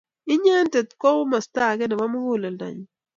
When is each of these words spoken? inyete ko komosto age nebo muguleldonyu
inyete 0.33 0.79
ko 1.01 1.07
komosto 1.17 1.59
age 1.69 1.85
nebo 1.87 2.05
muguleldonyu 2.11 2.85